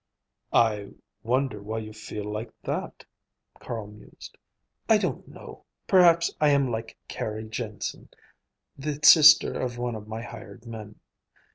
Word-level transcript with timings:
"I 0.51 0.93
wonder 1.21 1.61
why 1.61 1.77
you 1.77 1.93
feel 1.93 2.23
like 2.23 2.51
that?" 2.63 3.05
Carl 3.59 3.85
mused. 3.85 4.35
"I 4.89 4.97
don't 4.97 5.27
know. 5.27 5.65
Perhaps 5.85 6.33
I 6.41 6.49
am 6.49 6.71
like 6.71 6.97
Carrie 7.07 7.47
Jensen, 7.47 8.09
the 8.75 8.99
sister 9.03 9.53
of 9.53 9.77
one 9.77 9.93
of 9.93 10.07
my 10.07 10.23
hired 10.23 10.65
men. 10.65 10.95